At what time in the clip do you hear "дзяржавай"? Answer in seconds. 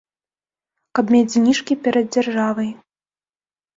2.19-2.69